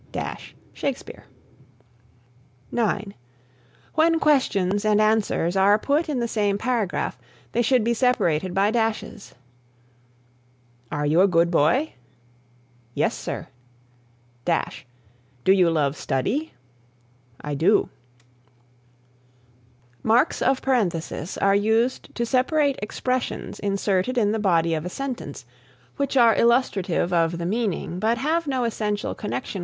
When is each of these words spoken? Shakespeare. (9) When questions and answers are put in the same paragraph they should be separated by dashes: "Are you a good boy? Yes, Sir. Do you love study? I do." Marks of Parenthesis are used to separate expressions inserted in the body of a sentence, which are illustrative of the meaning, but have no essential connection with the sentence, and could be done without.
Shakespeare. 0.73 1.25
(9) 2.71 3.13
When 3.93 4.19
questions 4.19 4.83
and 4.83 4.99
answers 4.99 5.55
are 5.55 5.77
put 5.77 6.09
in 6.09 6.19
the 6.19 6.27
same 6.27 6.57
paragraph 6.57 7.19
they 7.51 7.61
should 7.61 7.83
be 7.83 7.93
separated 7.93 8.55
by 8.55 8.71
dashes: 8.71 9.35
"Are 10.91 11.05
you 11.05 11.21
a 11.21 11.27
good 11.27 11.51
boy? 11.51 11.93
Yes, 12.95 13.13
Sir. 13.15 13.49
Do 15.43 15.51
you 15.51 15.69
love 15.69 15.95
study? 15.95 16.55
I 17.39 17.53
do." 17.53 17.87
Marks 20.01 20.41
of 20.41 20.63
Parenthesis 20.63 21.37
are 21.37 21.53
used 21.53 22.15
to 22.15 22.25
separate 22.25 22.79
expressions 22.81 23.59
inserted 23.59 24.17
in 24.17 24.31
the 24.31 24.39
body 24.39 24.73
of 24.73 24.83
a 24.83 24.89
sentence, 24.89 25.45
which 25.97 26.17
are 26.17 26.35
illustrative 26.35 27.13
of 27.13 27.37
the 27.37 27.45
meaning, 27.45 27.99
but 27.99 28.17
have 28.17 28.47
no 28.47 28.63
essential 28.63 29.13
connection 29.13 29.13
with 29.13 29.13
the 29.13 29.13
sentence, 29.13 29.13
and 29.13 29.19
could 29.19 29.19
be 29.19 29.29
done 29.29 29.41
without. 29.43 29.59